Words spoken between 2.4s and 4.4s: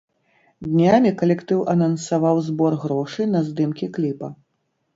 збор грошай на здымкі кліпа.